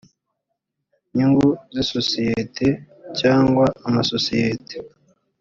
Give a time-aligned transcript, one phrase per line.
[1.15, 2.67] nyungu z isosiyete
[3.19, 4.75] cyangwa amasosiyete